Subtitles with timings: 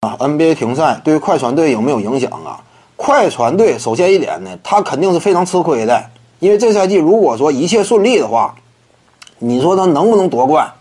[0.00, 2.58] 啊，NBA 停赛对于快船队有没有影响啊？
[2.96, 6.02] 快船队首先一点呢，他肯定是非常吃亏的，
[6.38, 8.54] 因为这赛季如果说一切顺利的话，
[9.40, 10.72] 你说他能不能夺冠？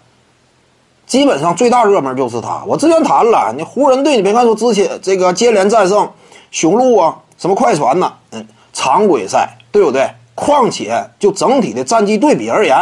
[1.05, 2.63] 基本上最大热门就是他。
[2.65, 6.09] 我之前谈了，你湖人队，你别看说之前这个接连战胜
[6.49, 10.09] 雄鹿啊，什么快船呐，嗯，常规赛对不对？
[10.33, 12.77] 况且就整体的战绩对比而言，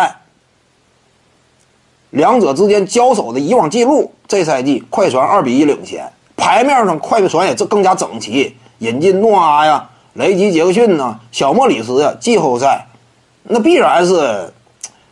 [2.11, 6.07] 两者之间交手的以往记录，这赛季快船二比一领先。
[6.47, 12.87] 台面上，快的船也这更加整齐，引进诺阿呀、雷吉杰克逊呐、小莫里斯呀，季后赛，
[13.43, 14.53] 那必然是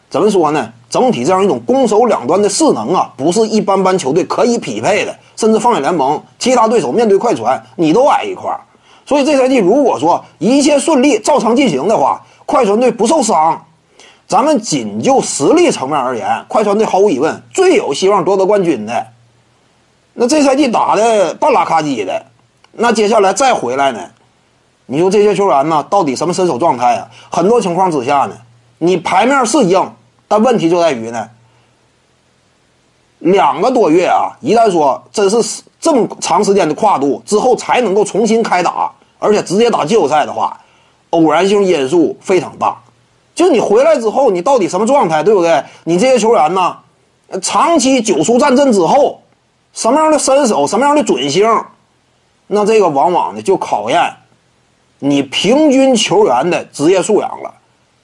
[0.09, 0.71] 怎么说呢？
[0.89, 5.13] 整体这样一种攻守两端的势能啊，不是一般般球队可以匹配的。
[5.35, 8.61] 甚至放眼联盟，其他对手面对快船，你都矮一块儿。
[9.05, 13.61] 所以这赛季如果说一切顺利、照常进行的话，快船队不受伤，
[14.25, 19.07] 咱们仅就实力层面而言，快船队毫无疑问最有希望夺得冠军的。
[20.17, 22.25] 那这赛季打的半拉卡叽的，
[22.71, 23.99] 那接下来再回来呢？
[24.85, 27.05] 你说这些球员呢，到底什么身手状态啊？
[27.29, 28.37] 很多情况之下呢，
[28.77, 29.91] 你牌面是硬，
[30.29, 31.29] 但问题就在于呢，
[33.19, 40.57] 两个多月啊，一旦说真是这么长时间的跨度之后才能够重新开打，而且直接打季后赛的话，
[41.09, 42.77] 偶然性因素非常大。
[43.33, 45.61] 就你回来之后，你到底什么状态，对不对？
[45.83, 46.77] 你这些球员呢，
[47.41, 49.19] 长期久疏战阵之后。
[49.75, 51.45] 什么样的身手，什么样的准星，
[52.47, 54.11] 那这个往往呢就考验
[54.99, 57.53] 你平均球员的职业素养了。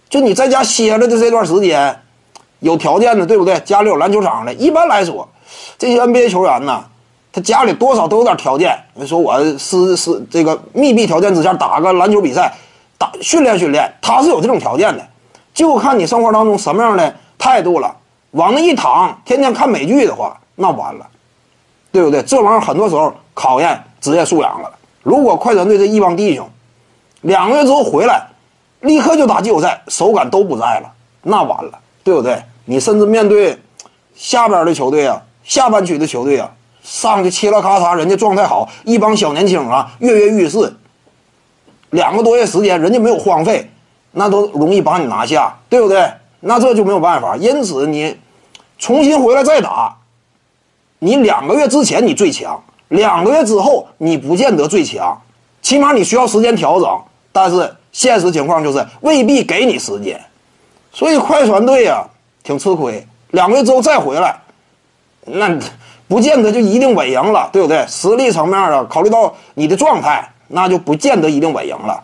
[0.09, 1.97] 就你在家歇着的这段时间，
[2.59, 3.57] 有条件的，对不对？
[3.61, 5.27] 家里有篮球场的，一般来说，
[5.77, 6.83] 这些 NBA 球员呢，
[7.31, 8.77] 他家里多少都有点条件。
[8.93, 12.53] 你说我是是这个密闭条件之下打个篮球比赛，
[12.97, 15.07] 打训练训练，他是有这种条件的，
[15.53, 17.95] 就看你生活当中什么样的态度了。
[18.31, 21.07] 往那一躺，天天看美剧的话，那完了。
[21.91, 22.21] 对不对？
[22.23, 24.71] 这玩意儿很多时候考验职业素养了。
[25.03, 26.47] 如果快船队这一帮弟兄
[27.21, 28.27] 两个月之后回来，
[28.81, 30.91] 立刻就打季后赛，手感都不在了，
[31.23, 31.71] 那完了，
[32.03, 32.41] 对不对？
[32.65, 33.59] 你甚至面对
[34.15, 36.49] 下边的球队啊，下半区的球队啊，
[36.83, 40.73] 上去切了咔嚓，人家状态好，一帮小年轻啊，跃跃欲试，
[41.89, 43.69] 两个多月时间，人家没有荒废，
[44.11, 46.09] 那都容易把你拿下，对不对？
[46.39, 47.35] 那这就没有办法。
[47.37, 48.17] 因此，你
[48.79, 49.95] 重新回来再打。
[51.03, 55.19] 你两个月之前你最强，两个月之后你不见得最强，
[55.59, 56.87] 起码你需要时间调整。
[57.31, 60.21] 但是现实情况就是未必给你时间，
[60.93, 62.05] 所以快船队呀
[62.43, 63.03] 挺吃亏。
[63.31, 64.39] 两个月之后再回来，
[65.25, 65.57] 那
[66.07, 67.83] 不见得就一定稳赢了，对不对？
[67.87, 72.03] 实力层面啊，考虑到你的状态，那就不见得一定稳赢了。